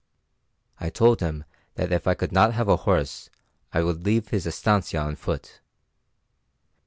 [0.79, 1.43] I told him
[1.75, 3.29] that if I could not have a horse
[3.71, 5.59] I would leave his estancia on foot.